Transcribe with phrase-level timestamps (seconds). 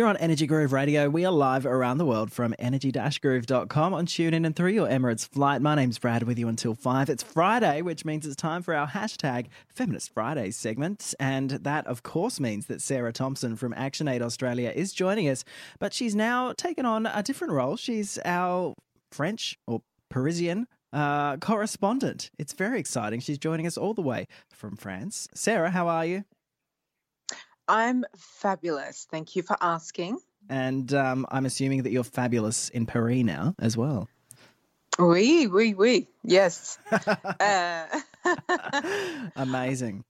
[0.00, 1.10] You're on Energy Groove Radio.
[1.10, 5.60] We are live around the world from energy-groove.com on TuneIn and through your Emirates flight.
[5.60, 7.10] My name's Brad with you until 5.
[7.10, 11.14] It's Friday, which means it's time for our hashtag Feminist Fridays segment.
[11.20, 15.44] And that, of course, means that Sarah Thompson from ActionAid Australia is joining us.
[15.78, 17.76] But she's now taken on a different role.
[17.76, 18.72] She's our
[19.12, 22.30] French or Parisian uh, correspondent.
[22.38, 23.20] It's very exciting.
[23.20, 25.28] She's joining us all the way from France.
[25.34, 26.24] Sarah, how are you?
[27.70, 29.06] I'm fabulous.
[29.08, 30.18] Thank you for asking.
[30.48, 34.08] And um, I'm assuming that you're fabulous in Paris now as well.
[34.98, 36.08] Oui, oui, oui.
[36.24, 36.78] Yes.
[37.40, 37.86] uh...
[39.36, 40.04] Amazing.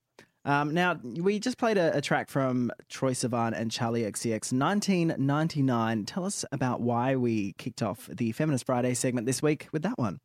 [0.46, 6.06] Um, now, we just played a, a, track from Troye Sivan and Charli XCX, 1999.
[6.06, 9.98] Tell us about why we kicked off the Feminist Friday segment this week with that
[9.98, 10.18] one.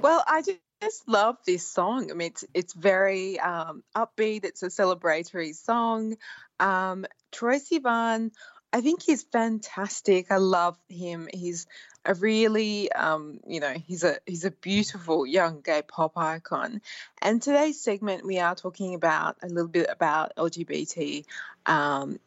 [0.00, 0.42] Well, I
[0.80, 2.12] just love this song.
[2.12, 4.44] I mean, it's it's very um, upbeat.
[4.44, 6.16] It's a celebratory song.
[6.60, 8.30] Um, Troye Sivan,
[8.72, 10.30] I think he's fantastic.
[10.30, 11.28] I love him.
[11.34, 11.66] He's
[12.04, 16.80] a really, um, you know, he's a he's a beautiful young gay pop icon.
[17.20, 21.24] And today's segment, we are talking about a little bit about LGBT.
[21.66, 22.20] Um,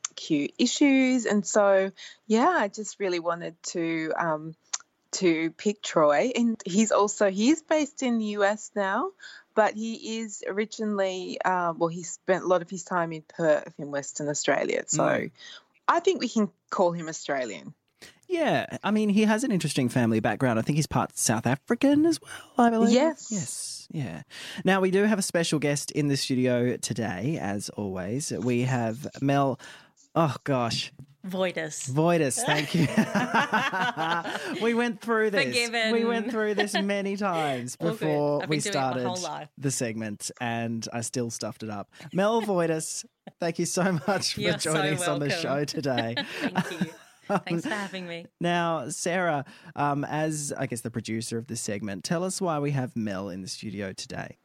[0.59, 1.91] issues and so
[2.27, 4.55] yeah I just really wanted to um,
[5.13, 6.31] to pick Troye.
[6.35, 9.11] and he's also he's based in the US now,
[9.55, 13.73] but he is originally uh, well, he spent a lot of his time in Perth
[13.77, 15.31] in Western Australia, so mm.
[15.87, 17.73] I think we can call him Australian.
[18.31, 20.57] Yeah, I mean, he has an interesting family background.
[20.57, 22.67] I think he's part South African as well.
[22.67, 22.93] I believe.
[22.93, 23.27] Yes.
[23.29, 23.87] Yes.
[23.91, 24.21] Yeah.
[24.63, 28.31] Now we do have a special guest in the studio today, as always.
[28.31, 29.59] We have Mel.
[30.15, 30.93] Oh gosh,
[31.27, 31.89] Voidus.
[31.89, 32.87] Voidus, thank you.
[34.61, 35.45] we went through this.
[35.45, 35.91] Forgiven.
[35.91, 39.07] We went through this many times before we started
[39.57, 41.91] the segment, and I still stuffed it up.
[42.13, 43.05] Mel Voidus,
[43.39, 46.15] thank you so much for You're joining so us on the show today.
[46.41, 46.91] thank you.
[47.45, 48.25] Thanks for having me.
[48.41, 52.71] Now, Sarah, um, as I guess the producer of this segment, tell us why we
[52.71, 54.37] have Mel in the studio today.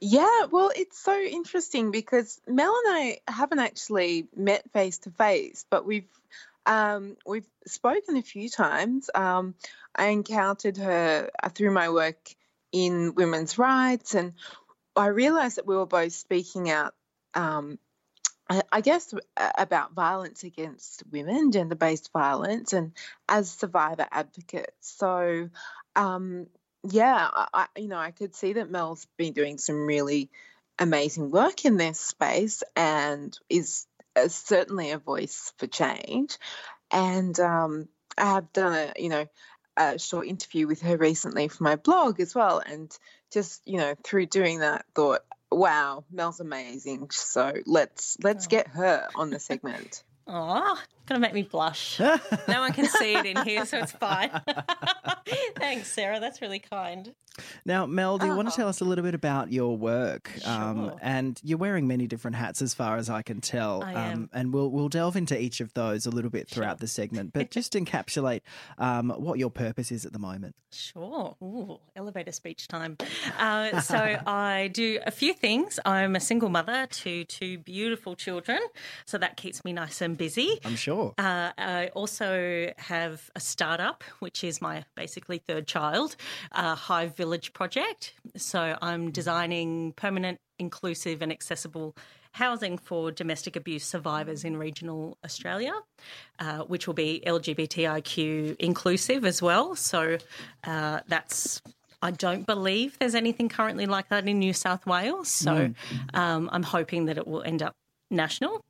[0.00, 5.66] Yeah, well, it's so interesting because Mel and I haven't actually met face to face,
[5.70, 6.08] but we've
[6.66, 9.10] um, we've spoken a few times.
[9.14, 9.54] Um,
[9.94, 12.34] I encountered her uh, through my work
[12.72, 14.32] in women's rights, and
[14.96, 16.94] I realised that we were both speaking out.
[17.34, 17.78] Um,
[18.72, 22.92] I guess about violence against women, gender based violence, and
[23.28, 24.72] as survivor advocates.
[24.98, 25.50] So,
[25.94, 26.48] um,
[26.82, 30.30] yeah, I, you know, I could see that Mel's been doing some really
[30.78, 33.86] amazing work in this space and is
[34.16, 36.38] uh, certainly a voice for change.
[36.90, 39.26] And um, I have done a, you know,
[39.76, 42.62] a short interview with her recently for my blog as well.
[42.64, 42.90] And
[43.32, 47.10] just, you know, through doing that, thought, wow, Mel's amazing.
[47.10, 48.50] So let's let's oh.
[48.50, 50.02] get her on the segment.
[50.26, 50.80] Oh,
[51.10, 51.98] gonna make me blush.
[52.48, 54.30] no one can see it in here, so it's fine.
[55.56, 56.20] Thanks, Sarah.
[56.20, 57.12] That's really kind.
[57.64, 58.36] Now, Mel, do you oh.
[58.36, 60.30] want to tell us a little bit about your work?
[60.44, 60.92] Um, sure.
[60.92, 63.82] Um, and you're wearing many different hats, as far as I can tell.
[63.82, 64.12] I am.
[64.12, 66.80] Um, and we'll we'll delve into each of those a little bit throughout sure.
[66.80, 68.42] the segment, but just encapsulate
[68.78, 70.54] um, what your purpose is at the moment.
[70.72, 71.36] Sure.
[71.42, 72.96] Ooh, elevator speech time.
[73.38, 75.80] Uh, so I do a few things.
[75.84, 78.60] I'm a single mother to two beautiful children,
[79.04, 80.60] so that keeps me nice and busy.
[80.64, 80.99] I'm sure.
[81.18, 86.16] Uh, I also have a startup, which is my basically third child,
[86.52, 88.14] uh, Hive Village project.
[88.36, 91.96] So I'm designing permanent, inclusive, and accessible
[92.32, 95.72] housing for domestic abuse survivors in regional Australia,
[96.38, 99.74] uh, which will be LGBTIQ inclusive as well.
[99.74, 100.18] So
[100.64, 101.60] uh, that's
[102.02, 105.28] I don't believe there's anything currently like that in New South Wales.
[105.28, 105.74] So mm.
[106.14, 107.74] um, I'm hoping that it will end up
[108.10, 108.64] national.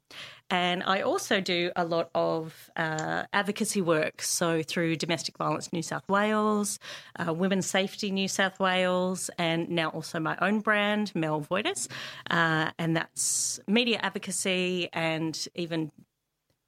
[0.50, 4.22] And I also do a lot of uh, advocacy work.
[4.22, 6.78] So, through Domestic Violence New South Wales,
[7.18, 11.88] uh, Women's Safety New South Wales, and now also my own brand, Mel Voidus.
[12.28, 15.92] Uh, and that's media advocacy and even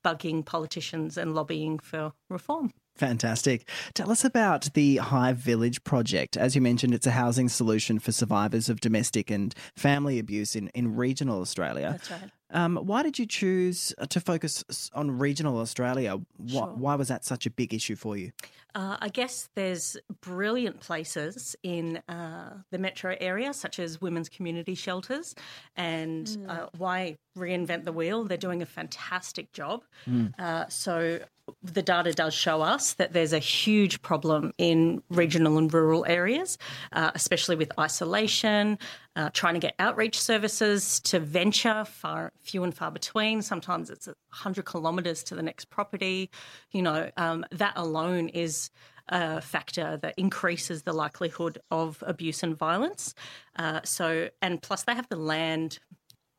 [0.05, 2.73] bugging politicians and lobbying for reform.
[2.97, 3.67] Fantastic.
[3.95, 6.37] Tell us about the Hive Village project.
[6.37, 10.69] As you mentioned, it's a housing solution for survivors of domestic and family abuse in,
[10.69, 11.93] in regional Australia.
[11.93, 12.31] That's right.
[12.53, 16.21] Um, why did you choose to focus on regional Australia?
[16.37, 16.67] Why, sure.
[16.77, 18.33] why was that such a big issue for you?
[18.75, 24.75] Uh, I guess there's brilliant places in uh, the metro area, such as women's community
[24.75, 25.35] shelters.
[25.77, 26.49] And mm.
[26.49, 28.25] uh, why reinvent the wheel.
[28.25, 29.85] They're doing a fantastic job.
[30.07, 30.39] Mm.
[30.39, 31.21] Uh, so
[31.63, 36.59] the data does show us that there's a huge problem in regional and rural areas,
[36.93, 38.79] uh, especially with isolation,
[39.17, 43.43] uh, trying to get outreach services to venture far few and far between.
[43.43, 46.31] Sometimes it's 100 kilometres to the next property.
[46.71, 48.71] You know, um, that alone is
[49.09, 53.15] a factor that increases the likelihood of abuse and violence.
[53.57, 55.81] Uh, so, and plus they have the land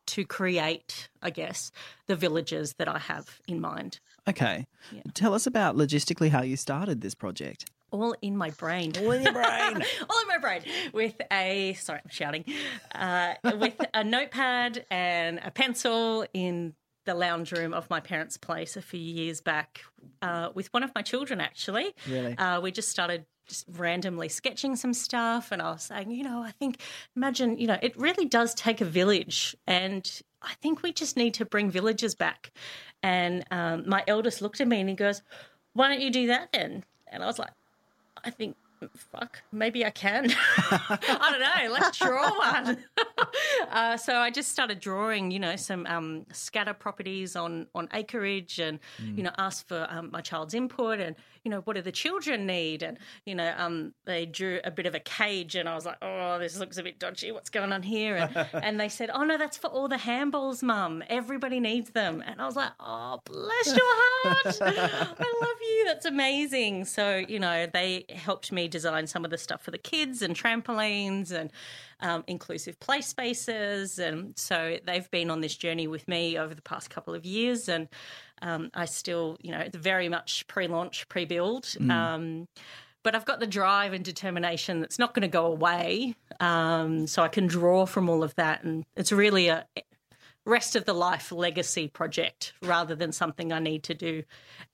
[0.06, 1.70] to create, I guess,
[2.06, 4.00] the villages that I have in mind.
[4.28, 4.66] Okay.
[4.92, 5.02] Yeah.
[5.14, 7.70] Tell us about logistically how you started this project.
[7.90, 8.92] All in my brain.
[8.98, 9.84] All in your brain.
[10.10, 10.62] All in my brain.
[10.92, 12.44] With a, sorry, I'm shouting,
[12.94, 16.74] uh, with a notepad and a pencil in
[17.04, 19.82] the lounge room of my parents' place a few years back
[20.22, 21.94] uh, with one of my children, actually.
[22.08, 22.36] Really?
[22.36, 25.52] Uh, we just started just randomly sketching some stuff.
[25.52, 26.80] And I was saying, you know, I think,
[27.16, 29.56] imagine, you know, it really does take a village.
[29.66, 30.10] And
[30.42, 32.52] I think we just need to bring villages back.
[33.02, 35.22] And um, my eldest looked at me and he goes,
[35.74, 36.84] why don't you do that then?
[37.08, 37.52] And I was like,
[38.24, 38.56] I think
[38.96, 40.30] fuck, maybe I can.
[40.58, 41.72] I don't know.
[41.72, 42.78] Let's draw one.
[43.70, 48.58] uh, so I just started drawing, you know, some um, scatter properties on on acreage,
[48.58, 49.16] and mm.
[49.16, 52.46] you know, asked for um, my child's input, and you know, what do the children
[52.46, 55.86] need, and you know, um, they drew a bit of a cage, and I was
[55.86, 57.32] like, oh, this looks a bit dodgy.
[57.32, 58.16] What's going on here?
[58.16, 61.02] And, and they said, oh no, that's for all the handballs, mum.
[61.08, 64.58] Everybody needs them, and I was like, oh, bless your heart.
[64.62, 65.84] I love you.
[65.86, 66.86] That's amazing.
[66.86, 70.34] So you know, they helped me design some of the stuff for the kids and
[70.34, 71.50] trampolines and
[72.00, 73.98] um, inclusive play spaces.
[73.98, 77.68] And so they've been on this journey with me over the past couple of years.
[77.68, 77.88] And
[78.44, 81.64] um, I still, you know, it's very much pre launch, pre build.
[81.64, 81.90] Mm.
[81.90, 82.48] Um,
[83.02, 86.14] but I've got the drive and determination that's not going to go away.
[86.40, 88.62] Um, so I can draw from all of that.
[88.62, 89.66] And it's really a
[90.46, 94.24] rest of the life legacy project rather than something I need to do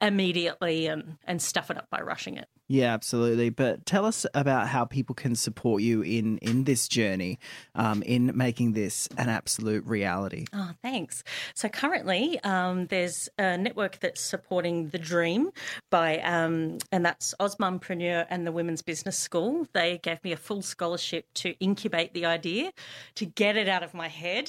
[0.01, 2.49] immediately and, and stuff it up by rushing it.
[2.71, 3.51] Yeah, absolutely.
[3.51, 7.41] But tell us about how people can support you in in this journey,
[7.75, 10.45] um, in making this an absolute reality.
[10.53, 11.25] Oh, thanks.
[11.57, 15.51] So currently, um, there's a network that's supporting the dream
[15.91, 19.67] by, um, and that's AusMumpreneur and the Women's Business School.
[19.73, 22.71] They gave me a full scholarship to incubate the idea,
[23.17, 24.49] to get it out of my head,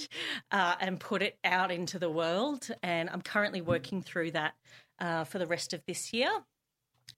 [0.52, 2.68] uh, and put it out into the world.
[2.84, 4.54] And I'm currently working through that
[5.00, 6.30] uh, for the rest of this year.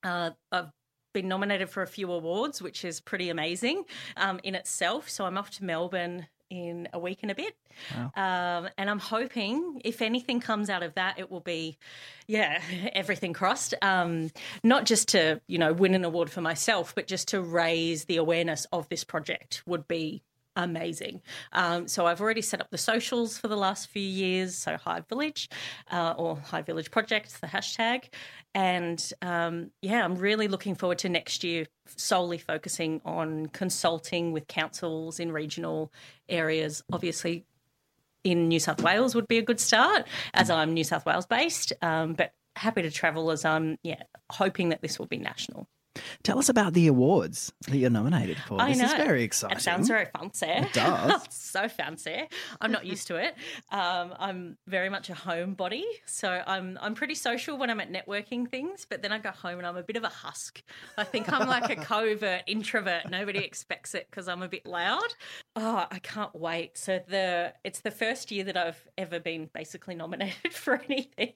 [0.02, 0.72] Uh, I've
[1.14, 3.86] been nominated for a few awards, which is pretty amazing
[4.18, 5.10] um, in itself.
[5.10, 7.56] So I'm off to Melbourne in a week and a bit.
[7.96, 8.12] Wow.
[8.16, 11.78] Um, and I'm hoping if anything comes out of that, it will be,
[12.28, 12.62] yeah,
[12.94, 13.74] everything crossed.
[13.82, 14.30] Um,
[14.64, 18.18] not just to, you know, win an award for myself, but just to raise the
[18.18, 20.22] awareness of this project would be
[20.56, 21.22] amazing.
[21.52, 24.56] Um, so I've already set up the socials for the last few years.
[24.56, 25.50] So Hive Village
[25.92, 28.06] uh, or Hive Village Project, the hashtag.
[28.56, 34.48] And um, yeah, I'm really looking forward to next year solely focusing on consulting with
[34.48, 35.92] councils in regional
[36.30, 36.84] areas.
[36.92, 37.46] Obviously,
[38.24, 41.74] in New South Wales would be a good start as I'm New South Wales based,
[41.82, 45.68] um, but happy to travel as I'm yeah hoping that this will be national.
[46.24, 48.62] Tell us about the awards that you're nominated for.
[48.62, 48.86] I this know.
[48.86, 49.58] is very exciting.
[49.58, 50.48] It sounds very fancy.
[50.48, 51.22] It does.
[51.30, 52.28] so fancy.
[52.62, 53.36] I'm not used to it.
[53.72, 58.50] Um, I'm very much a homebody, so I'm I'm pretty social when I'm at networking
[58.50, 60.62] things, but then I go home and I'm a bit of a husk.
[60.98, 63.10] I think I'm like a covert introvert.
[63.10, 65.14] Nobody expects it because I'm a bit loud.
[65.56, 66.78] Oh, I can't wait.
[66.78, 71.34] So the it's the first year that I've ever been basically nominated for anything,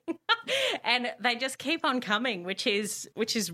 [0.83, 3.51] and they just keep on coming, which is which is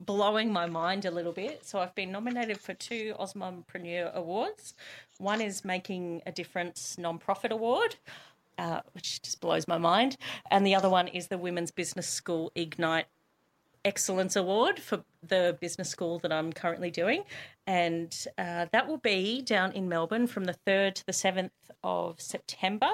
[0.00, 1.66] blowing my mind a little bit.
[1.66, 4.74] So I've been nominated for two AusMumpreneur Awards.
[5.18, 7.96] One is Making a Difference Nonprofit Award.
[8.58, 10.16] Uh, which just blows my mind.
[10.50, 13.06] And the other one is the Women's Business School Ignite
[13.88, 17.24] Excellence Award for the business school that I'm currently doing.
[17.66, 21.50] And uh, that will be down in Melbourne from the 3rd to the 7th
[21.82, 22.90] of September.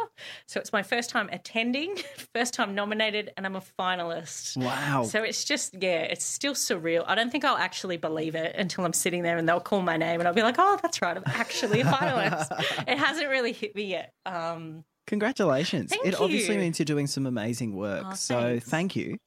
[0.46, 1.96] So it's my first time attending,
[2.34, 4.56] first time nominated, and I'm a finalist.
[4.56, 5.02] Wow.
[5.02, 7.02] So it's just, yeah, it's still surreal.
[7.08, 9.96] I don't think I'll actually believe it until I'm sitting there and they'll call my
[9.96, 12.84] name and I'll be like, oh, that's right, I'm actually a finalist.
[12.88, 14.12] it hasn't really hit me yet.
[14.26, 15.90] Um, Congratulations.
[15.90, 16.24] Thank it you.
[16.24, 18.04] obviously means you're doing some amazing work.
[18.06, 19.18] Oh, so thank you.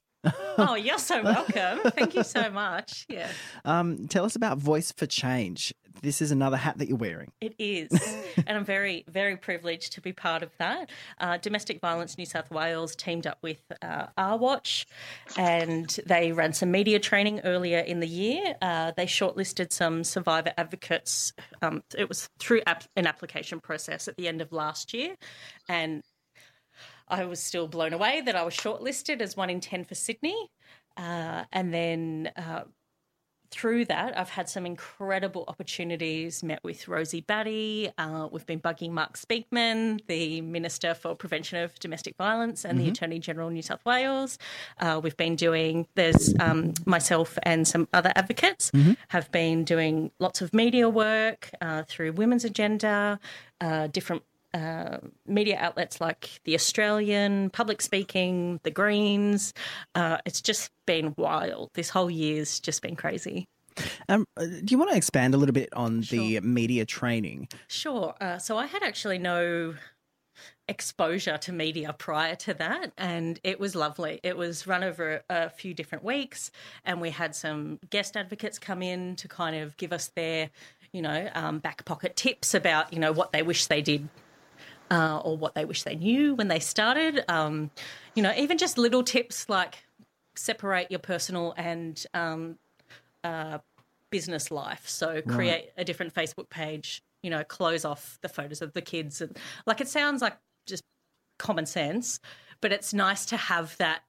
[0.57, 1.79] Oh, you're so welcome.
[1.91, 3.05] Thank you so much.
[3.09, 3.29] Yeah.
[3.65, 5.73] Um, tell us about Voice for Change.
[6.01, 7.31] This is another hat that you're wearing.
[7.41, 7.89] It is.
[8.45, 10.89] and I'm very, very privileged to be part of that.
[11.19, 14.85] Uh, Domestic Violence New South Wales teamed up with uh, Our Watch
[15.37, 18.55] and they ran some media training earlier in the year.
[18.61, 21.33] Uh, they shortlisted some survivor advocates.
[21.61, 25.15] Um, it was through ap- an application process at the end of last year.
[25.67, 26.03] And
[27.07, 30.49] I was still blown away that I was shortlisted as one in 10 for Sydney.
[30.97, 32.63] Uh, and then uh,
[33.49, 36.43] through that, I've had some incredible opportunities.
[36.43, 37.89] Met with Rosie Batty.
[37.97, 42.85] Uh, we've been bugging Mark Speakman, the Minister for Prevention of Domestic Violence and mm-hmm.
[42.85, 44.37] the Attorney General of New South Wales.
[44.79, 48.93] Uh, we've been doing, there's um, myself and some other advocates mm-hmm.
[49.09, 53.19] have been doing lots of media work uh, through Women's Agenda,
[53.61, 54.23] uh, different
[54.53, 59.53] uh, media outlets like The Australian, Public Speaking, The Greens.
[59.95, 61.71] Uh, it's just been wild.
[61.73, 63.47] This whole year's just been crazy.
[64.09, 66.19] Um, uh, do you want to expand a little bit on sure.
[66.19, 67.49] the media training?
[67.67, 68.15] Sure.
[68.19, 69.75] Uh, so I had actually no
[70.67, 75.49] exposure to media prior to that and it was lovely it was run over a
[75.49, 76.51] few different weeks
[76.83, 80.49] and we had some guest advocates come in to kind of give us their
[80.91, 84.09] you know um, back pocket tips about you know what they wish they did
[84.91, 87.23] uh, or what they wish they knew when they started.
[87.27, 87.71] Um,
[88.15, 89.83] you know, even just little tips like
[90.35, 92.57] separate your personal and um,
[93.23, 93.59] uh,
[94.09, 94.87] business life.
[94.87, 95.69] So create right.
[95.77, 97.01] a different Facebook page.
[97.23, 100.83] You know, close off the photos of the kids, and like it sounds like just
[101.39, 102.19] common sense,
[102.61, 104.01] but it's nice to have that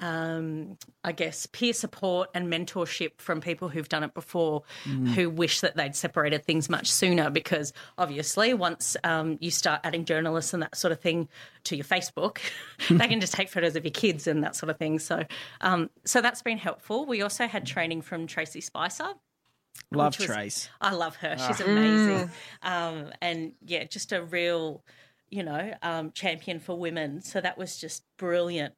[0.00, 5.08] um, I guess, peer support and mentorship from people who've done it before mm.
[5.08, 10.04] who wish that they'd separated things much sooner because obviously once um, you start adding
[10.04, 11.28] journalists and that sort of thing
[11.64, 12.38] to your Facebook,
[12.90, 14.98] they can just take photos of your kids and that sort of thing.
[14.98, 15.24] So,
[15.60, 17.06] um, so that's been helpful.
[17.06, 19.08] We also had training from Tracey Spicer.
[19.92, 20.68] Love was, Trace.
[20.80, 21.36] I love her.
[21.38, 21.64] She's ah.
[21.64, 22.30] amazing.
[22.62, 22.70] Mm.
[22.70, 24.82] Um, and yeah, just a real
[25.30, 27.20] you know, um, champion for women.
[27.20, 28.74] So that was just brilliant.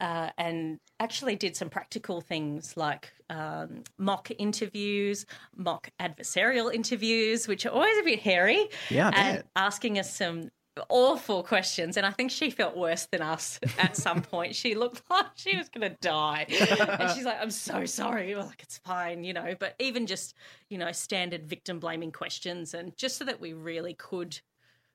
[0.00, 7.66] Uh, and actually did some practical things like um, mock interviews, mock adversarial interviews, which
[7.66, 8.68] are always a bit hairy.
[8.88, 10.50] Yeah, and asking us some
[10.88, 15.02] awful questions and i think she felt worse than us at some point she looked
[15.10, 18.78] like she was going to die and she's like i'm so sorry We're like it's
[18.78, 20.34] fine you know but even just
[20.68, 24.40] you know standard victim blaming questions and just so that we really could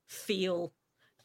[0.08, 0.72] feel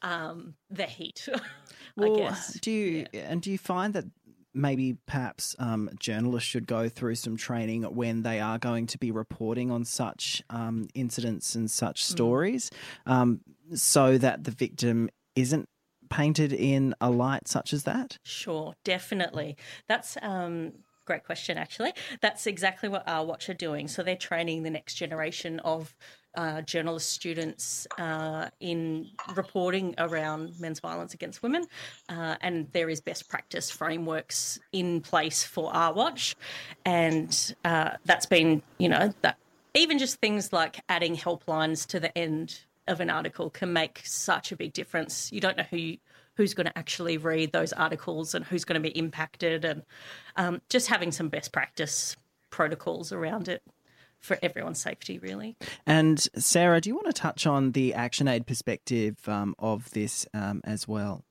[0.01, 1.27] um, the heat.
[1.95, 2.53] well, I guess.
[2.59, 3.27] Do you yeah.
[3.29, 4.05] and do you find that
[4.53, 9.11] maybe perhaps um, journalists should go through some training when they are going to be
[9.11, 12.05] reporting on such um, incidents and such mm.
[12.05, 12.69] stories,
[13.07, 13.11] mm.
[13.11, 13.41] um,
[13.73, 15.69] so that the victim isn't
[16.09, 18.17] painted in a light such as that?
[18.23, 19.55] Sure, definitely.
[19.87, 20.73] That's um,
[21.05, 21.93] great question, actually.
[22.21, 23.87] That's exactly what our watch are doing.
[23.87, 25.95] So they're training the next generation of
[26.35, 31.63] uh, journalist students uh, in reporting around men's violence against women,
[32.09, 36.35] uh, and there is best practice frameworks in place for our watch,
[36.85, 39.37] and uh, that's been you know that
[39.73, 44.51] even just things like adding helplines to the end of an article can make such
[44.51, 45.31] a big difference.
[45.31, 45.97] You don't know who you,
[46.35, 49.83] who's going to actually read those articles and who's going to be impacted, and
[50.35, 52.15] um, just having some best practice
[52.49, 53.61] protocols around it
[54.21, 55.57] for everyone's safety, really.
[55.85, 60.61] And Sarah, do you want to touch on the ActionAid perspective um, of this um,
[60.63, 61.25] as well?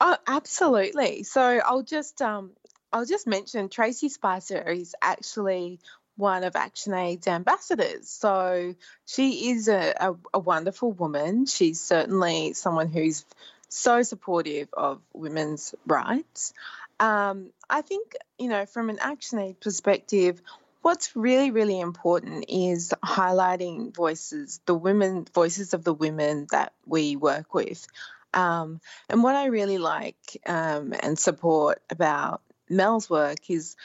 [0.00, 1.24] Oh, absolutely.
[1.24, 2.52] So I'll just um,
[2.92, 5.80] I'll just mention Tracey Spicer is actually
[6.16, 8.08] one of ActionAid's ambassadors.
[8.08, 8.74] So
[9.06, 11.46] she is a, a, a wonderful woman.
[11.46, 13.24] She's certainly someone who's
[13.68, 16.52] so supportive of women's rights.
[16.98, 20.42] Um, I think, you know, from an ActionAid perspective,
[20.88, 27.14] what's really, really important is highlighting voices, the women, voices of the women that we
[27.14, 27.86] work with.
[28.32, 28.80] Um,
[29.10, 32.40] and what I really like um, and support about
[32.70, 33.76] Mel's work is,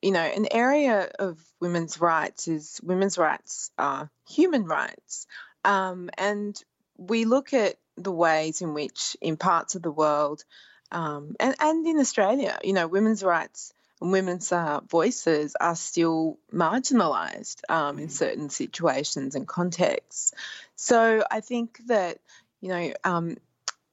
[0.00, 5.26] you know, an area of women's rights is women's rights are human rights.
[5.62, 6.58] Um, and
[6.96, 10.42] we look at the ways in which, in parts of the world,
[10.90, 16.38] um, and, and in Australia, you know, women's rights and women's uh, voices are still
[16.52, 18.10] marginalised um, in mm.
[18.10, 20.32] certain situations and contexts.
[20.74, 22.18] So I think that,
[22.60, 23.36] you know, um,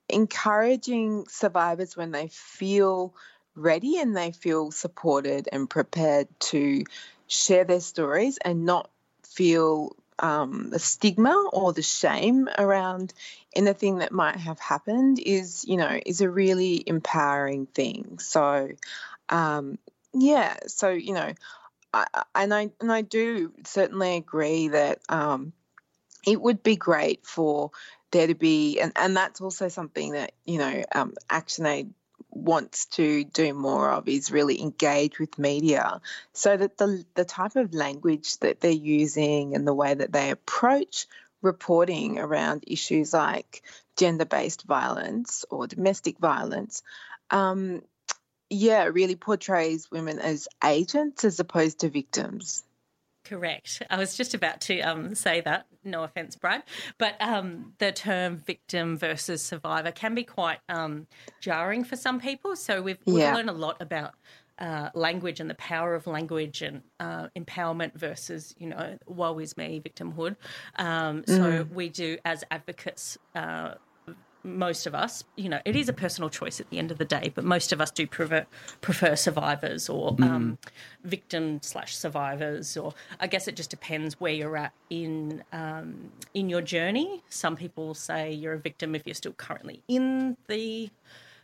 [0.09, 3.13] encouraging survivors when they feel
[3.55, 6.83] ready and they feel supported and prepared to
[7.27, 8.89] share their stories and not
[9.23, 13.13] feel um, the stigma or the shame around
[13.55, 18.19] anything that might have happened is, you know, is a really empowering thing.
[18.19, 18.69] So,
[19.29, 19.77] um,
[20.13, 21.33] yeah, so you know,
[21.93, 22.05] I,
[22.35, 25.53] and I and I do certainly agree that um,
[26.25, 27.71] it would be great for
[28.11, 31.91] there to be, and, and that's also something that you know um, ActionAid
[32.29, 36.01] wants to do more of is really engage with media
[36.33, 40.31] so that the the type of language that they're using and the way that they
[40.31, 41.05] approach
[41.43, 43.61] reporting around issues like
[43.97, 46.81] gender based violence or domestic violence,
[47.29, 47.81] um,
[48.49, 52.63] yeah, really portrays women as agents as opposed to victims.
[53.25, 53.81] Correct.
[53.89, 55.65] I was just about to um, say that.
[55.85, 56.63] No offense, Brad,
[56.97, 61.07] but um, the term victim versus survivor can be quite um,
[61.41, 62.55] jarring for some people.
[62.55, 63.35] So we've, we've yeah.
[63.35, 64.13] learned a lot about
[64.59, 69.57] uh, language and the power of language and uh, empowerment versus, you know, woe is
[69.57, 70.35] me, victimhood.
[70.77, 71.73] Um, so mm.
[71.73, 73.75] we do, as advocates, uh,
[74.43, 77.05] most of us, you know, it is a personal choice at the end of the
[77.05, 78.45] day, but most of us do prefer,
[78.81, 80.23] prefer survivors or mm.
[80.23, 80.57] um,
[81.03, 86.49] victim slash survivors, or I guess it just depends where you're at in um, in
[86.49, 87.23] your journey.
[87.29, 90.89] Some people say you're a victim if you're still currently in the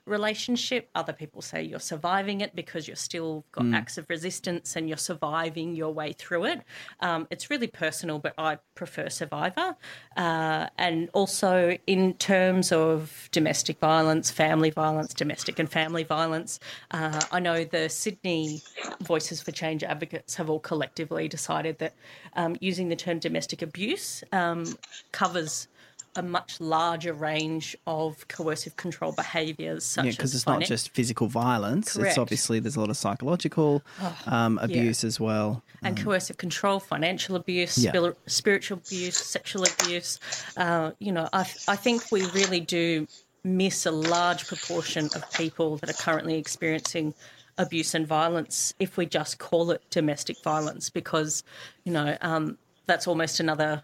[0.09, 0.89] relationship.
[0.95, 3.75] Other people say you're surviving it because you're still got mm.
[3.75, 6.61] acts of resistance and you're surviving your way through it.
[6.99, 9.75] Um, it's really personal, but I prefer survivor.
[10.17, 16.59] Uh, and also in terms of domestic violence, family violence, domestic and family violence,
[16.91, 18.61] uh, I know the Sydney
[19.01, 21.93] Voices for Change advocates have all collectively decided that
[22.35, 24.65] um, using the term domestic abuse um,
[25.11, 25.67] covers
[26.15, 31.27] a much larger range of coercive control behaviours, such yeah, because it's not just physical
[31.27, 31.93] violence.
[31.93, 32.09] Correct.
[32.09, 35.07] It's obviously there's a lot of psychological oh, um, abuse yeah.
[35.07, 38.11] as well, and um, coercive control, financial abuse, yeah.
[38.27, 40.19] spiritual abuse, sexual abuse.
[40.57, 43.07] Uh, you know, I, I think we really do
[43.43, 47.13] miss a large proportion of people that are currently experiencing
[47.57, 51.43] abuse and violence if we just call it domestic violence because
[51.83, 53.83] you know um, that's almost another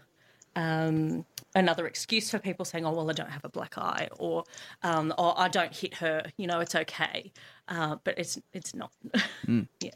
[0.56, 4.44] um, another excuse for people saying, "Oh, well, I don't have a black eye," or
[4.84, 7.32] um, "or I don't hit her." You know, it's okay,
[7.68, 8.92] uh, but it's it's not.
[9.48, 9.68] Mm.
[9.80, 9.92] yeah.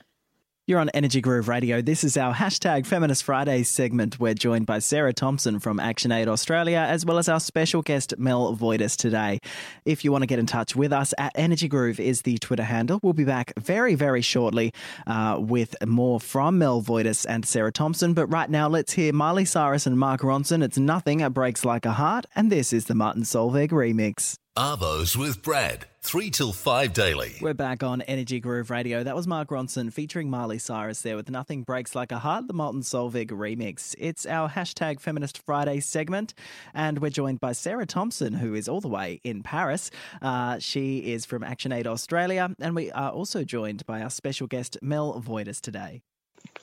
[0.69, 1.81] You're on Energy Groove Radio.
[1.81, 4.19] This is our hashtag Feminist Fridays segment.
[4.19, 8.55] We're joined by Sarah Thompson from ActionAid Australia, as well as our special guest, Mel
[8.55, 9.39] Voitis, today.
[9.83, 12.61] If you want to get in touch with us, at Energy Groove is the Twitter
[12.61, 12.99] handle.
[13.01, 14.71] We'll be back very, very shortly
[15.07, 18.13] uh, with more from Mel Voitis and Sarah Thompson.
[18.13, 20.63] But right now, let's hear Miley Cyrus and Mark Ronson.
[20.63, 24.37] It's Nothing Breaks Like a Heart, and this is the Martin Solveig remix.
[24.59, 27.35] Arvos with Brad, 3 till 5 daily.
[27.41, 29.03] We're back on Energy Groove Radio.
[29.03, 32.53] That was Mark Ronson featuring Miley Cyrus there with Nothing Breaks Like a Heart, the
[32.53, 33.95] Martin Solveig remix.
[33.97, 36.33] It's our hashtag Feminist Friday segment,
[36.73, 39.91] and we're joined by Sarah Thompson, who is all the way in Paris.
[40.21, 44.77] Uh, she is from ActionAid Australia, and we are also joined by our special guest,
[44.81, 46.01] Mel Voitis, today.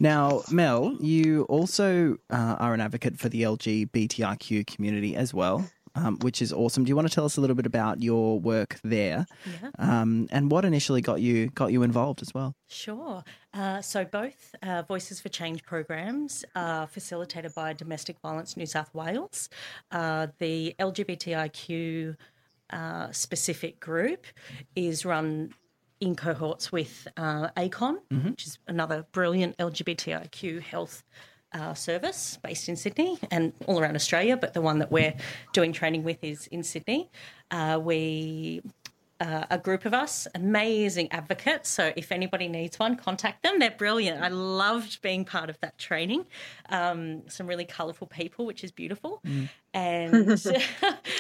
[0.01, 6.19] Now, Mel, you also uh, are an advocate for the LGBTIQ community as well um,
[6.21, 6.85] which is awesome.
[6.85, 9.27] Do you want to tell us a little bit about your work there,
[9.63, 9.71] yeah.
[9.79, 12.55] um, and what initially got you got you involved as well?
[12.69, 13.25] Sure.
[13.55, 18.95] Uh, so both uh, Voices for Change programs are facilitated by Domestic Violence New South
[18.95, 19.49] Wales.
[19.91, 22.17] Uh, the LGBTIQ
[22.71, 24.27] uh, specific group
[24.75, 25.55] is run
[26.01, 28.31] in cohorts with uh, ACON, mm-hmm.
[28.31, 31.03] which is another brilliant LGBTIQ health
[31.53, 35.15] uh, service based in Sydney and all around Australia, but the one that we're
[35.53, 37.11] doing training with is in Sydney.
[37.51, 38.63] Uh, we
[39.21, 41.69] uh, a group of us, amazing advocates.
[41.71, 43.59] So if anybody needs one, contact them.
[43.59, 44.23] They're brilliant.
[44.23, 46.27] I loved being part of that training.
[46.69, 49.23] Um, some really colourful people, which is beautiful.
[49.27, 49.49] Mm.
[49.73, 50.45] And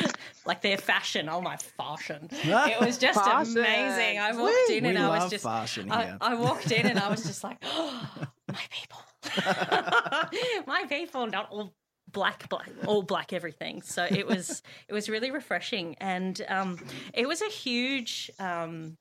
[0.47, 2.29] like their fashion, oh my fashion!
[2.67, 3.59] It was just fashion.
[3.59, 4.19] amazing.
[4.19, 7.45] I walked in and I was just, I, I walked in and I was just
[7.45, 8.09] like, oh,
[8.49, 8.99] my people.
[10.67, 11.75] my people, not all
[12.13, 13.83] black, black, all black everything.
[13.83, 16.79] So it was it was really refreshing, and um,
[17.15, 18.31] it was a huge.
[18.39, 18.97] Um,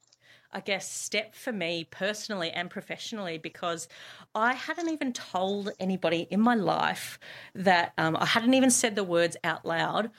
[0.51, 3.89] I guess, step for me personally and professionally because
[4.33, 7.19] I hadn't even told anybody in my life
[7.55, 10.11] that um, I hadn't even said the words out loud,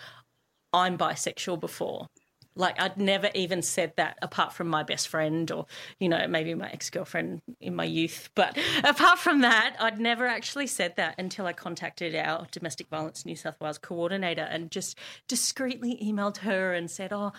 [0.74, 2.08] I'm bisexual before.
[2.56, 5.66] Like I'd never even said that apart from my best friend or,
[6.00, 8.30] you know, maybe my ex girlfriend in my youth.
[8.34, 13.26] But apart from that, I'd never actually said that until I contacted our domestic violence
[13.26, 17.32] New South Wales coordinator and just discreetly emailed her and said, Oh,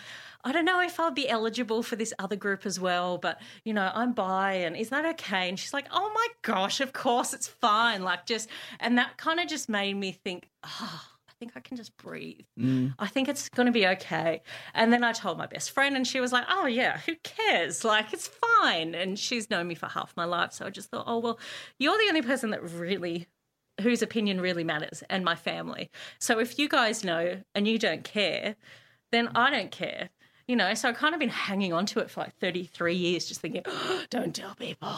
[0.43, 3.73] I don't know if I'll be eligible for this other group as well, but, you
[3.73, 5.49] know, I'm bi and is that okay?
[5.49, 8.03] And she's like, Oh my gosh, of course, it's fine.
[8.03, 8.49] Like just,
[8.79, 11.01] and that kind of just made me think, Oh,
[11.39, 12.45] think I can just breathe.
[12.59, 12.93] Mm.
[12.99, 14.41] I think it's going to be okay.
[14.73, 17.83] And then I told my best friend, and she was like, oh, yeah, who cares?
[17.83, 18.95] Like, it's fine.
[18.95, 20.53] And she's known me for half my life.
[20.53, 21.39] So I just thought, oh, well,
[21.79, 23.27] you're the only person that really
[23.81, 25.91] whose opinion really matters and my family.
[26.19, 28.55] So if you guys know and you don't care,
[29.11, 30.09] then I don't care.
[30.47, 33.25] You know, so I've kind of been hanging on to it for like 33 years,
[33.25, 34.95] just thinking, oh, don't tell people.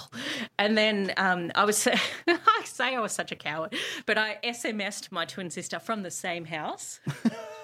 [0.60, 1.88] And then um, I was,
[2.28, 3.74] I say I was such a coward,
[4.06, 7.00] but I SMS'd my twin sister from the same house.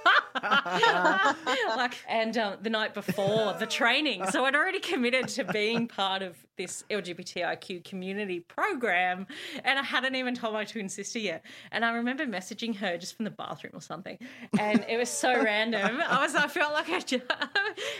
[1.77, 4.25] like, and uh, the night before the training.
[4.27, 9.27] So I'd already committed to being part of this LGBTIQ community program,
[9.63, 11.43] and I hadn't even told my twin sister yet.
[11.71, 14.17] And I remember messaging her just from the bathroom or something,
[14.57, 16.01] and it was so random.
[16.07, 17.21] I was, I felt like a,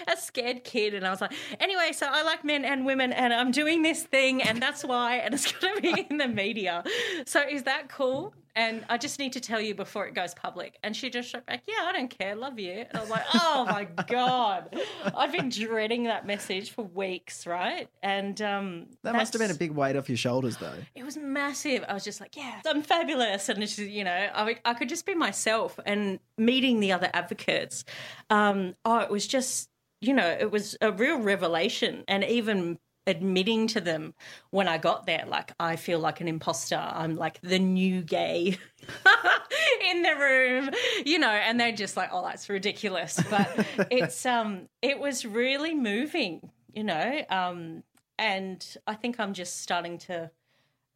[0.12, 3.34] a scared kid, and I was like, anyway, so I like men and women, and
[3.34, 6.84] I'm doing this thing, and that's why, and it's to be in the media.
[7.26, 8.34] So is that cool?
[8.56, 10.78] And I just need to tell you before it goes public.
[10.82, 12.72] And she just shot back, yeah, I don't care, love you.
[12.72, 14.74] And I was like, oh my God.
[15.16, 17.90] I've been dreading that message for weeks, right?
[18.02, 20.78] And um, that must have been a big weight off your shoulders, though.
[20.96, 21.84] It was massive.
[21.90, 23.50] I was just like, yeah, I'm fabulous.
[23.50, 27.84] And, just, you know, I, I could just be myself and meeting the other advocates.
[28.30, 32.06] Um, oh, it was just, you know, it was a real revelation.
[32.08, 34.14] And even admitting to them
[34.50, 36.76] when I got there, like I feel like an imposter.
[36.76, 38.58] I'm like the new gay
[39.90, 40.70] in the room,
[41.06, 43.20] you know, and they're just like, oh, that's ridiculous.
[43.30, 47.22] But it's um it was really moving, you know.
[47.30, 47.84] Um
[48.18, 50.32] and I think I'm just starting to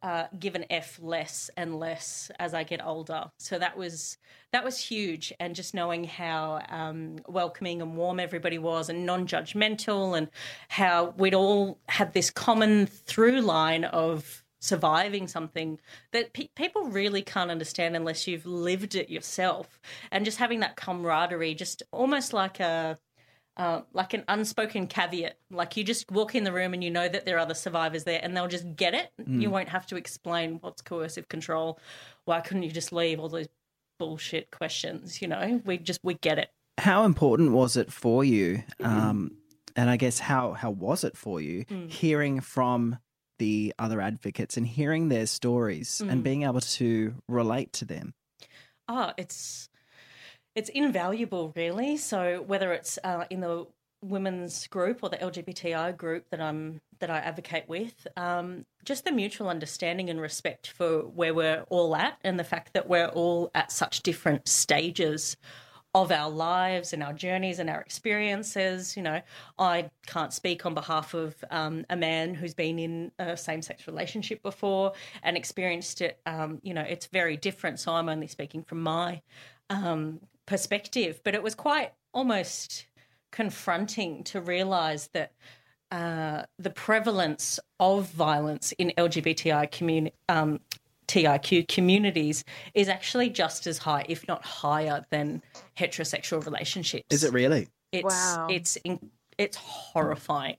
[0.02, 3.24] uh, give an F less and less as I get older.
[3.38, 4.16] So that was
[4.52, 10.16] that was huge, and just knowing how um, welcoming and warm everybody was, and non-judgmental,
[10.16, 10.28] and
[10.68, 15.78] how we'd all had this common through line of surviving something
[16.12, 20.76] that pe- people really can't understand unless you've lived it yourself, and just having that
[20.76, 22.98] camaraderie, just almost like a
[23.60, 25.36] uh, like an unspoken caveat.
[25.50, 28.04] Like you just walk in the room and you know that there are other survivors
[28.04, 29.12] there and they'll just get it.
[29.20, 29.42] Mm.
[29.42, 31.78] You won't have to explain what's coercive control.
[32.24, 33.48] Why couldn't you just leave all those
[33.98, 35.20] bullshit questions?
[35.20, 36.48] You know, we just, we get it.
[36.78, 38.62] How important was it for you?
[38.82, 39.32] Um,
[39.76, 41.90] and I guess how, how was it for you mm.
[41.90, 42.96] hearing from
[43.38, 46.10] the other advocates and hearing their stories mm.
[46.10, 48.14] and being able to relate to them?
[48.88, 49.68] Oh, it's
[50.54, 51.96] it's invaluable, really.
[51.96, 53.66] So whether it's uh, in the
[54.02, 59.12] women's group or the LGBTI group that I'm that I advocate with, um, just the
[59.12, 63.50] mutual understanding and respect for where we're all at, and the fact that we're all
[63.54, 65.36] at such different stages
[65.94, 68.96] of our lives and our journeys and our experiences.
[68.96, 69.20] You know,
[69.58, 73.86] I can't speak on behalf of um, a man who's been in a same sex
[73.86, 76.20] relationship before and experienced it.
[76.26, 77.80] Um, you know, it's very different.
[77.80, 79.20] So I'm only speaking from my
[79.68, 82.86] um, perspective, but it was quite almost
[83.30, 85.32] confronting to realize that
[85.92, 90.14] uh, the prevalence of violence in LGBTI community.
[90.28, 90.60] Um,
[91.06, 95.42] TIQ communities is actually just as high, if not higher, than
[95.76, 97.06] heterosexual relationships.
[97.10, 97.66] Is it really?
[97.90, 98.46] It's wow.
[98.48, 98.78] it's
[99.36, 100.54] it's horrifying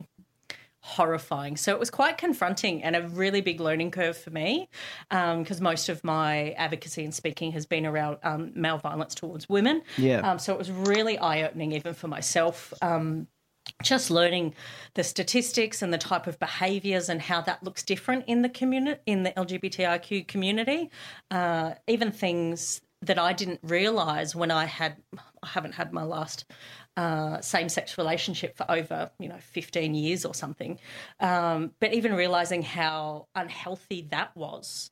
[0.82, 1.58] horrifying.
[1.58, 4.67] So it was quite confronting and a really big learning curve for me
[5.10, 9.48] because um, most of my advocacy and speaking has been around um, male violence towards
[9.48, 9.84] women.
[9.98, 10.20] Yeah.
[10.20, 12.74] Um, so it was really eye opening, even for myself.
[12.82, 13.28] Um,
[13.84, 14.56] just learning
[14.96, 19.00] the statistics and the type of behaviours and how that looks different in the community,
[19.06, 20.89] in the LGBTIQ community,
[21.30, 24.97] uh, even things that I didn't realise when I had
[25.43, 26.45] I haven't had my last
[26.97, 30.79] uh, same-sex relationship for over you know 15 years or something.
[31.19, 34.91] Um, but even realizing how unhealthy that was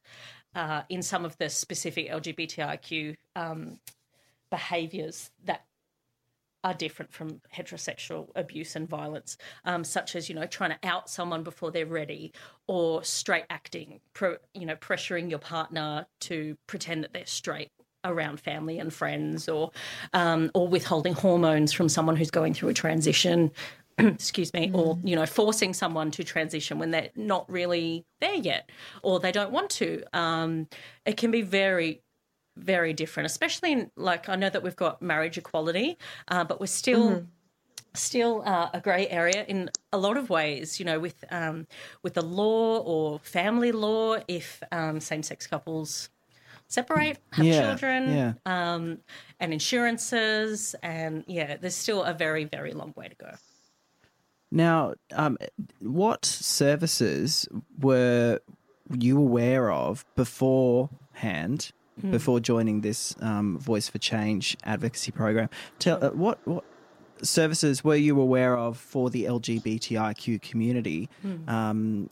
[0.56, 3.80] uh, in some of the specific lgbtiq um,
[4.50, 5.66] behaviors that
[6.64, 11.10] are different from heterosexual abuse and violence, um, such as you know trying to out
[11.10, 12.34] someone before they're ready,
[12.68, 17.70] or straight acting, pro, you know pressuring your partner to pretend that they're straight
[18.04, 19.72] around family and friends or
[20.14, 23.52] um, or withholding hormones from someone who's going through a transition
[23.98, 24.76] excuse me mm.
[24.76, 28.70] or you know forcing someone to transition when they're not really there yet
[29.04, 30.68] or they don't want to um,
[31.06, 32.02] it can be very
[32.56, 35.98] very different especially in like i know that we've got marriage equality
[36.30, 37.26] uh, but we're still mm-hmm
[37.96, 40.80] still uh, a grey area in a lot of ways.
[40.80, 41.66] You know, with um,
[42.04, 46.10] with the law or family law, if um, same sex couples
[46.70, 48.34] separate, have yeah, children, yeah.
[48.46, 49.00] Um,
[49.40, 50.76] and insurances.
[50.82, 53.32] And yeah, there's still a very, very long way to go.
[54.52, 55.38] Now, um,
[55.80, 57.48] what services
[57.80, 58.40] were
[58.98, 62.12] you aware of beforehand, mm.
[62.12, 65.50] before joining this um, Voice for Change advocacy program?
[65.78, 66.66] Tell uh, what what
[67.22, 71.48] services were you aware of for the LGBTIQ community mm.
[71.50, 72.10] um,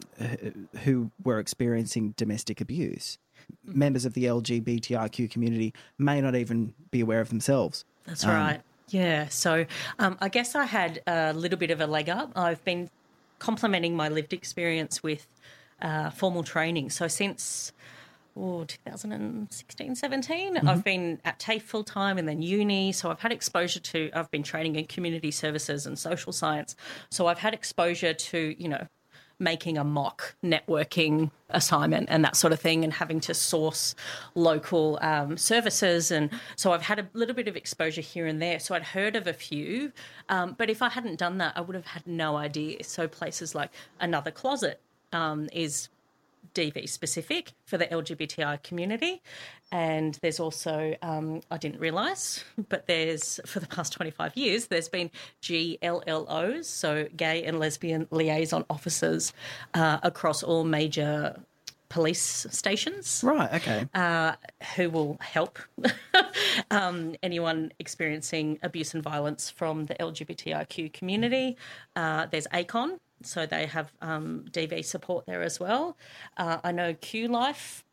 [0.83, 3.17] who were experiencing domestic abuse?
[3.65, 7.85] Members of the LGBTIQ community may not even be aware of themselves.
[8.05, 8.61] That's um, right.
[8.89, 9.65] Yeah, so
[9.99, 12.31] um, I guess I had a little bit of a leg up.
[12.35, 12.89] I've been
[13.39, 15.27] complementing my lived experience with
[15.81, 16.89] uh, formal training.
[16.89, 17.73] So since
[18.37, 20.69] oh, 2016, 17, Mm-hmm.
[20.69, 22.91] I've been at TAFE full time and then uni.
[22.91, 26.75] So I've had exposure to, I've been training in community services and social science.
[27.11, 28.87] So I've had exposure to, you know,
[29.39, 33.95] making a mock networking assignment and that sort of thing and having to source
[34.35, 36.11] local um, services.
[36.11, 38.59] And so i've had a little bit of exposure here and there.
[38.59, 39.91] So i'd heard of a few
[40.29, 42.83] um, but if i hadn't done that i would have had no idea.
[42.83, 44.81] So places like another closet
[45.13, 45.89] um, is
[46.53, 49.21] DV specific for the LGBTI community.
[49.71, 54.89] And there's also, um, I didn't realise, but there's, for the past 25 years, there's
[54.89, 55.11] been
[55.43, 59.33] GLLOs, so gay and lesbian liaison officers
[59.73, 61.35] uh, across all major
[61.89, 63.53] police stations Right.
[63.53, 63.87] Okay.
[63.93, 64.33] uh,
[64.75, 65.57] who will help
[66.71, 71.55] um, anyone experiencing abuse and violence from the LGBTIQ community.
[71.95, 75.97] Uh, there's ACON, so they have um, DV support there as well.
[76.37, 77.83] Uh, I know Q Life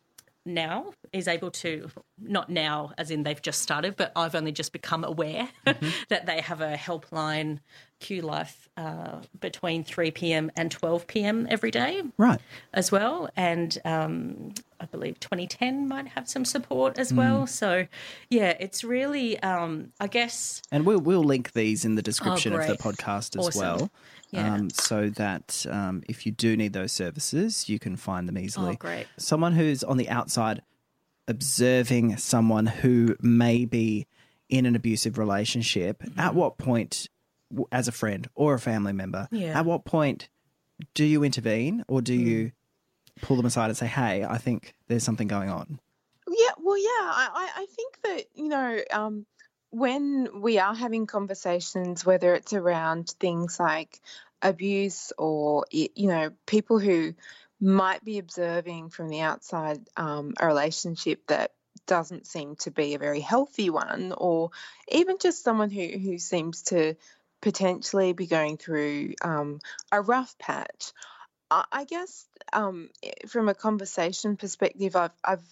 [0.46, 1.88] now is able to
[2.20, 5.48] not now as in they've just started but i've only just become aware
[6.08, 7.58] that they have a helpline
[8.00, 12.40] q life uh, between 3 p.m and 12 p.m every day right.
[12.72, 13.30] as well.
[13.36, 17.46] And um, I believe Twenty10 might have some support as well.
[17.46, 17.86] So,
[18.28, 22.66] yeah, it's really, um, I guess, And we'll we'll link these in the description of
[22.66, 23.60] the Oh, podcast as Awesome.
[23.60, 23.90] well.
[24.30, 24.54] Yeah.
[24.54, 28.72] Um, so that um, if you do need those services, you can find them easily.
[28.72, 29.06] Oh, great.
[29.16, 30.60] Someone who's on the outside
[31.28, 34.06] observing someone who may be
[34.48, 36.20] in an abusive relationship, Mm-hmm.
[36.20, 37.08] at what point,
[37.72, 39.58] as a friend or a family member, Yeah.
[39.58, 40.28] at what point
[40.94, 42.26] do you intervene or do Mm.
[42.26, 42.52] you
[43.22, 45.78] pull them aside and say, hey, I think there's something going on?
[46.28, 49.26] Yeah, well, yeah, I, I think that, you know, um,
[49.70, 54.00] when we are having conversations, whether it's around things like
[54.42, 57.14] abuse or, you know, people who
[57.60, 61.52] might be observing from the outside um, a relationship that
[61.86, 64.50] doesn't seem to be a very healthy one, or
[64.88, 66.94] even just someone who, who seems to
[67.42, 69.60] potentially be going through um,
[69.92, 70.92] a rough patch.
[71.50, 72.90] I I guess um,
[73.28, 75.44] from a conversation perspective, I've, I've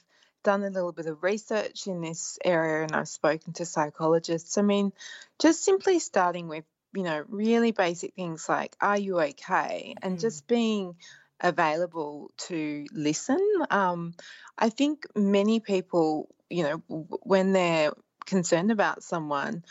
[0.43, 4.59] done a little bit of research in this area and I've spoken to psychologists.
[4.59, 4.93] I mean,
[5.39, 9.95] just simply starting with, you know, really basic things like, are you okay?
[10.03, 10.21] And Mm.
[10.21, 10.97] just being
[11.43, 13.41] available to listen.
[13.71, 14.15] Um,
[14.57, 16.77] I think many people, you know,
[17.23, 17.93] when they're
[18.25, 19.65] concerned about someone,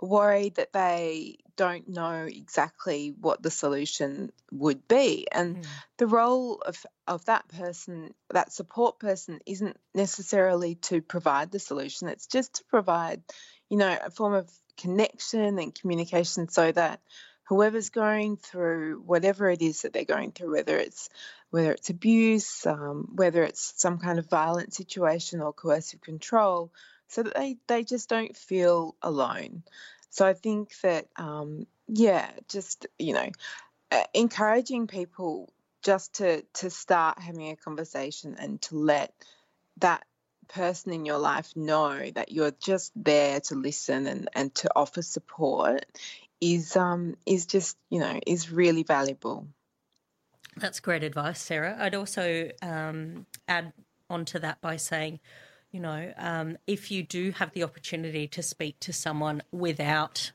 [0.00, 5.26] worry that they don't know exactly what the solution would be.
[5.32, 5.66] And Mm.
[5.96, 12.08] the role of, of that person, that support person, isn't necessarily to provide the solution.
[12.08, 13.22] It's just to provide,
[13.70, 17.00] you know, a form of connection and communication so that
[17.48, 21.08] whoever's going through whatever it is that they're going through, whether it's
[21.50, 26.72] whether it's abuse, um, whether it's some kind of violent situation or coercive control,
[27.08, 29.62] so that they, they just don't feel alone.
[30.10, 33.30] So I think that, um, yeah, just, you know,
[33.92, 39.14] uh, encouraging people just to, to start having a conversation and to let
[39.78, 40.04] that
[40.48, 45.02] person in your life know that you're just there to listen and, and to offer
[45.02, 45.84] support
[46.40, 49.46] is um is just you know is really valuable
[50.56, 51.76] That's great advice, Sarah.
[51.78, 53.72] I'd also um, add
[54.08, 55.20] onto that by saying,
[55.72, 60.32] you know, um, if you do have the opportunity to speak to someone without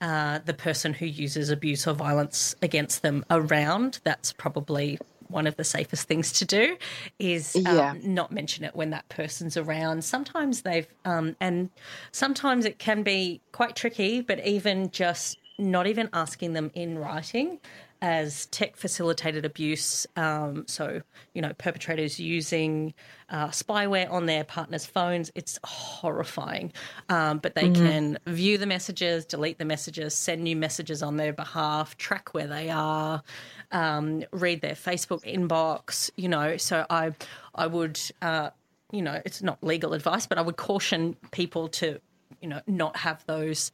[0.00, 4.98] uh, the person who uses abuse or violence against them around, that's probably
[5.30, 6.76] one of the safest things to do
[7.18, 7.94] is um, Yeah.
[8.02, 10.04] not mention it when that person's around.
[10.04, 11.70] Sometimes they've, um, and
[12.12, 17.58] sometimes it can be quite tricky, but even just not even asking them in writing
[18.02, 20.06] as tech facilitated abuse.
[20.16, 21.02] Um, so,
[21.34, 22.94] you know, perpetrators using
[23.28, 25.30] uh, spyware on their partner's phones.
[25.34, 26.72] It's horrifying.
[27.08, 31.32] Um, but they can view the messages, delete the messages, send new messages on their
[31.32, 33.22] behalf, track where they are,
[33.70, 36.56] um, read their Facebook inbox, you know.
[36.56, 37.12] So I,
[37.54, 38.50] I would, uh,
[38.92, 42.00] you know, it's not legal advice, but I would caution people to,
[42.40, 43.70] you know, not have those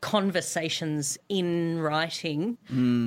[0.00, 2.58] conversations in writing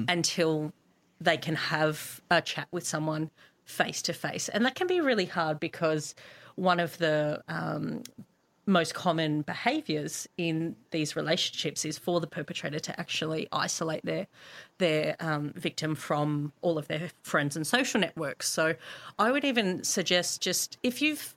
[0.10, 0.74] until
[1.20, 3.30] they can have a chat with someone
[3.66, 4.50] face to face.
[4.50, 6.16] And that can be really hard because
[6.56, 8.04] one of the um,
[8.66, 14.28] most common behaviors in these relationships is for the perpetrator to actually isolate their
[14.78, 18.50] their um, victim from all of their friends and social networks.
[18.50, 18.76] So
[19.18, 21.36] I would even suggest just if you've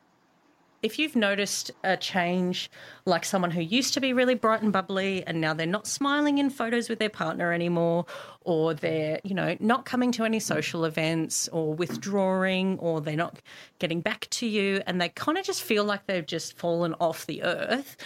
[0.84, 2.70] if you've noticed a change,
[3.06, 6.36] like someone who used to be really bright and bubbly and now they're not smiling
[6.36, 8.04] in photos with their partner anymore,
[8.42, 13.40] or they're, you know, not coming to any social events or withdrawing, or they're not
[13.78, 17.24] getting back to you, and they kind of just feel like they've just fallen off
[17.24, 17.96] the earth,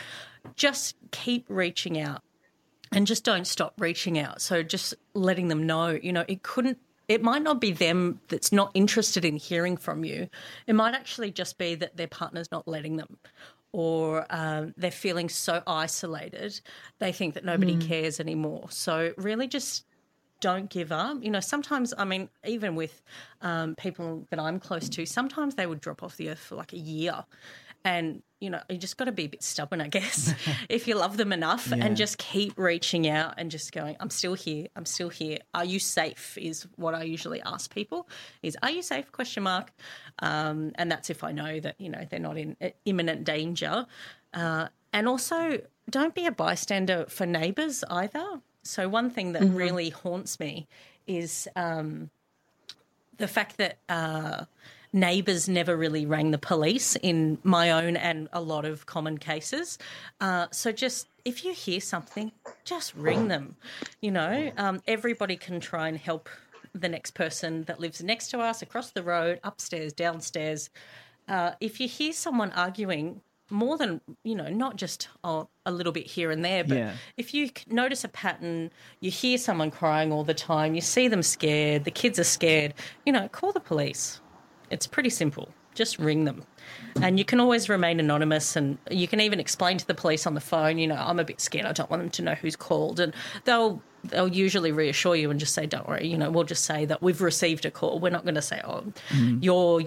[0.55, 2.23] just keep reaching out
[2.93, 4.41] and just don't stop reaching out.
[4.41, 8.53] So just letting them know, you know, it couldn't it might not be them that's
[8.53, 10.29] not interested in hearing from you.
[10.66, 13.16] It might actually just be that their partner's not letting them
[13.73, 16.59] or um, they're feeling so isolated,
[16.99, 17.87] they think that nobody mm.
[17.87, 18.66] cares anymore.
[18.71, 19.85] So, really, just
[20.40, 21.23] don't give up.
[21.23, 23.03] You know, sometimes, I mean, even with
[23.42, 26.73] um, people that I'm close to, sometimes they would drop off the earth for like
[26.73, 27.25] a year.
[27.88, 30.35] And, you know, you just got to be a bit stubborn, I guess,
[30.68, 31.83] if you love them enough yeah.
[31.83, 34.66] and just keep reaching out and just going, I'm still here.
[34.77, 35.38] I'm still here.
[35.55, 36.37] Are you safe?
[36.37, 38.07] Is what I usually ask people
[38.42, 39.11] is, are you safe?
[39.11, 39.72] Question mark.
[40.18, 43.87] Um, and that's if I know that, you know, they're not in uh, imminent danger.
[44.35, 48.42] Uh, and also, don't be a bystander for neighbours either.
[48.64, 49.57] So, one thing that mm-hmm.
[49.57, 50.68] really haunts me
[51.07, 52.11] is um,
[53.16, 54.44] the fact that uh,
[54.92, 59.79] neighbours never really rang the police in my own and a lot of common cases.
[60.20, 62.33] Uh, so just if you hear something,
[62.64, 63.57] just ring them.
[64.01, 66.29] You know, um, everybody can try and help
[66.74, 70.70] the next person that lives next to us, across the road, upstairs, downstairs.
[71.27, 73.20] Uh, if you hear someone arguing,
[73.51, 76.92] more than you know not just oh, a little bit here and there but yeah.
[77.16, 78.70] if you notice a pattern
[79.01, 82.74] you hear someone crying all the time you see them scared the kids are scared
[83.07, 84.20] you know call the police
[84.71, 85.51] it's pretty simple.
[85.75, 86.45] Just ring them.
[87.01, 90.35] And you can always remain anonymous and you can even explain to the police on
[90.35, 91.67] the phone, you know, I'm a bit scared.
[91.67, 93.01] I don't want them to know who's called.
[93.01, 96.65] And they'll they'll usually reassure you and just say, Don't worry, you know, we'll just
[96.65, 98.01] say that we've received a call.
[98.01, 99.43] We're not gonna say, Oh, mm.
[99.43, 99.83] your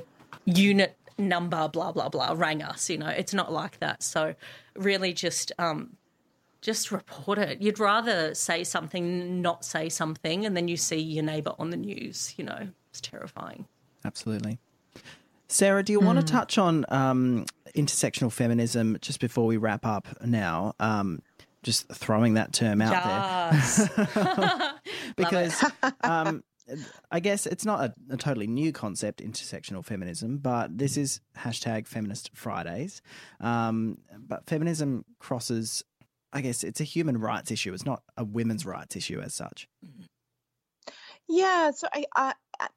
[0.45, 2.89] unit number, blah, blah, blah, rang us.
[2.89, 4.03] You know, it's not like that.
[4.03, 4.35] So
[4.75, 5.97] really just um
[6.61, 7.61] just report it.
[7.61, 11.77] You'd rather say something, not say something, and then you see your neighbour on the
[11.77, 13.65] news, you know, it's terrifying.
[14.05, 14.59] Absolutely.
[15.51, 16.05] Sarah, do you mm.
[16.05, 20.73] want to touch on um, intersectional feminism just before we wrap up now?
[20.79, 21.21] Um,
[21.61, 23.89] just throwing that term out yes.
[24.15, 24.73] there.
[25.17, 25.63] because
[26.03, 26.41] um,
[27.11, 31.85] I guess it's not a, a, totally new concept, intersectional feminism, but this is hashtag
[31.85, 33.01] feminist Fridays.
[33.41, 35.83] Um, but feminism crosses,
[36.31, 37.73] I guess it's a human rights issue.
[37.73, 39.67] It's not a women's rights issue as such.
[41.27, 42.33] Yeah, so I, I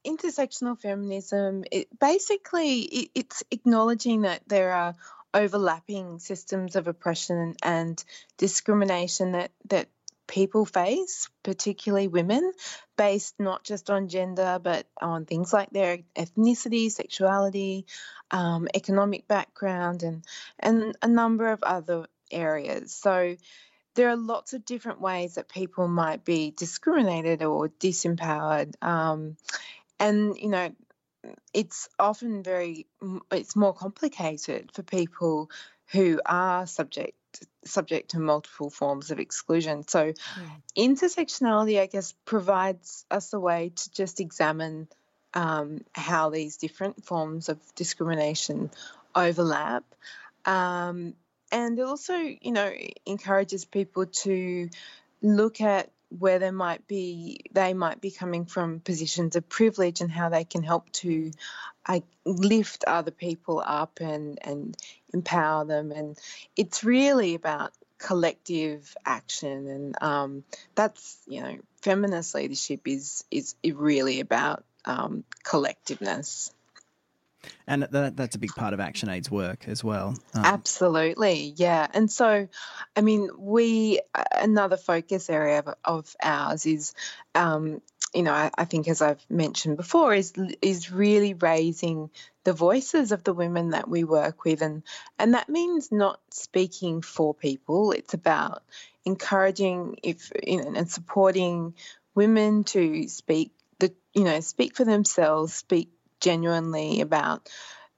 [0.06, 4.94] intersectional feminism, it basically it, it's acknowledging that there are
[5.32, 8.02] overlapping systems of oppression and
[8.38, 9.88] discrimination that that
[10.26, 12.52] people face, particularly women,
[12.96, 17.86] based not just on gender but on things like their ethnicity, sexuality,
[18.30, 20.24] um, economic background, and
[20.58, 22.94] and a number of other areas.
[22.94, 23.36] So
[23.94, 28.74] there are lots of different ways that people might be discriminated or disempowered.
[28.82, 29.36] Um,
[29.98, 30.70] and, you know,
[31.52, 32.86] it's often very,
[33.30, 35.50] it's more complicated for people
[35.88, 37.16] who are subject
[37.64, 39.86] subject to multiple forms of exclusion.
[39.88, 40.12] So,
[40.76, 44.88] intersectionality, I guess, provides us a way to just examine
[45.32, 48.70] um, how these different forms of discrimination
[49.14, 49.84] overlap.
[50.44, 51.14] Um,
[51.54, 52.72] and it also, you know,
[53.06, 54.68] encourages people to
[55.22, 55.88] look at
[56.18, 60.44] where they might be they might be coming from positions of privilege and how they
[60.44, 61.30] can help to
[61.86, 64.76] uh, lift other people up and and
[65.12, 66.18] empower them and
[66.56, 74.20] it's really about collective action and um, that's you know feminist leadership is is really
[74.20, 76.50] about um, collectiveness
[77.66, 80.16] and that, that's a big part of ActionAid's work as well.
[80.34, 81.86] Um, Absolutely, yeah.
[81.92, 82.48] And so,
[82.96, 84.00] I mean, we
[84.32, 86.94] another focus area of, of ours is,
[87.34, 87.80] um,
[88.14, 92.10] you know, I, I, think as I've mentioned before, is is really raising
[92.44, 94.82] the voices of the women that we work with, and
[95.18, 97.92] and that means not speaking for people.
[97.92, 98.62] It's about
[99.04, 101.74] encouraging if you know, and supporting
[102.14, 107.48] women to speak the you know speak for themselves, speak genuinely about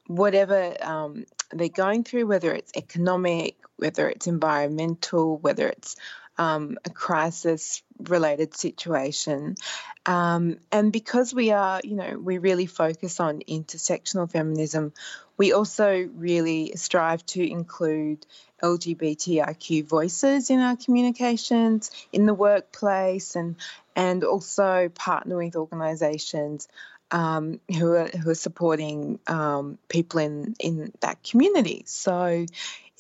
[0.07, 5.97] whatever um, they're going through, whether it's economic, whether it's environmental, whether it's
[6.39, 9.57] um, a crisis related situation.
[10.05, 14.93] Um, and because we are, you know, we really focus on intersectional feminism,
[15.37, 18.27] we also really strive to include
[18.63, 23.57] LGBTIQ voices in our communications, in the workplace, and
[23.95, 26.69] and also partner with organisations
[27.11, 31.85] um, who are who are supporting um, people in in that community.
[31.87, 32.47] So,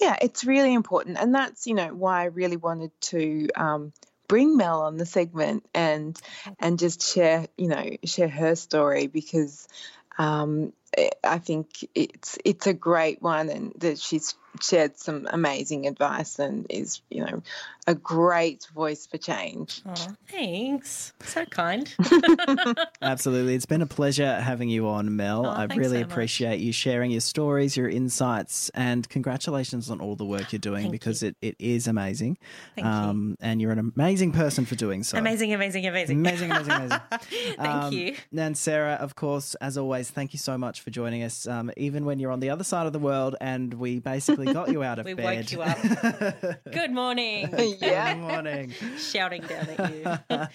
[0.00, 3.92] yeah, it's really important, and that's you know why I really wanted to um,
[4.28, 6.20] bring Mel on the segment and
[6.58, 9.68] and just share you know share her story because
[10.18, 10.72] um,
[11.24, 16.64] I think it's it's a great one, and that she's shared some amazing advice and
[16.70, 17.42] is you know
[17.86, 19.82] a great voice for change.
[19.86, 19.94] Oh,
[20.30, 21.92] thanks, so kind.
[23.02, 25.46] Absolutely, it's been a pleasure having you on, Mel.
[25.46, 30.16] Oh, I really so appreciate you sharing your stories, your insights, and congratulations on all
[30.16, 32.38] the work you're doing Thank because it, it is amazing.
[32.74, 32.90] Thank you.
[32.90, 35.18] um, And you're an amazing person for doing so.
[35.18, 37.00] amazing, amazing, amazing, Amazing, amazing, amazing.
[37.56, 38.16] Thank Um, you.
[38.36, 41.48] And Sarah, of course, as always, thank you so much for joining us.
[41.48, 44.70] Um, even when you're on the other side of the world, and we basically got
[44.70, 45.24] you out of We bed.
[45.24, 46.62] woke you up.
[46.72, 47.52] Good morning.
[47.80, 48.14] Yeah.
[48.14, 48.72] Good morning.
[48.96, 49.94] Shouting down at
[50.30, 50.48] you.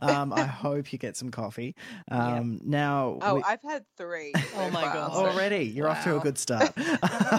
[0.00, 1.74] um, I hope you get some coffee.
[2.10, 4.32] Um, Now, Oh, we- I've had three.
[4.56, 5.10] Oh my far, God.
[5.12, 6.72] Already, you're off to a good start.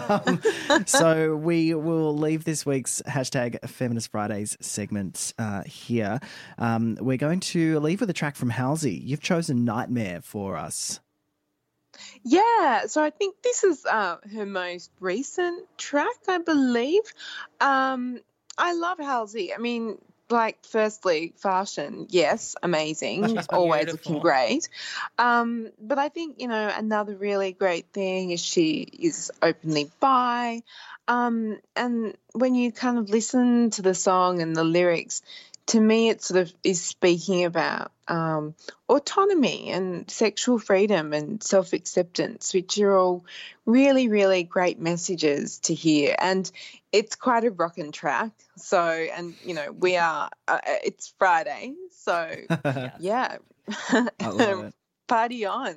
[0.10, 0.42] um,
[0.88, 6.20] so we will leave this week's hashtag Feminist Fridays segment uh, here.
[6.58, 8.94] Um, we're going to leave with a track from Halsey.
[8.96, 11.00] You've chosen Nightmare for us.
[12.24, 17.02] Yeah, so I think this is uh, her most recent track, I believe.
[17.60, 18.20] Um,
[18.58, 19.54] I love Halsey.
[19.54, 19.98] I mean,
[20.30, 24.14] like, firstly, fashion, yes, amazing, She's always beautiful.
[24.14, 24.70] looking great.
[25.18, 30.62] Um, but I think, you know, another really great thing is she is openly bi.
[31.08, 35.22] Um, and when you kind of listen to the song and the lyrics,
[35.68, 38.56] to me, it sort of is speaking about um,
[38.90, 43.26] autonomy and sexual freedom and self acceptance, which are all
[43.66, 46.16] really, really great messages to hear.
[46.20, 46.50] And
[46.92, 48.32] it's quite a rockin' track.
[48.58, 51.74] So, and you know, we are, uh, it's Friday.
[51.92, 52.30] So,
[53.00, 53.38] yeah.
[55.08, 55.76] Party on.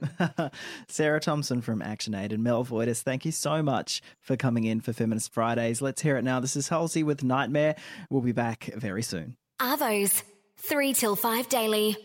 [0.87, 4.93] Sarah Thompson from ActionAid and Mel Voidis, thank you so much for coming in for
[4.93, 5.83] Feminist Fridays.
[5.83, 6.39] Let's hear it now.
[6.39, 7.75] This is Halsey with Nightmare.
[8.11, 9.37] We'll be back very soon.
[9.61, 10.23] Arvos,
[10.63, 11.97] 3 till 5 daily.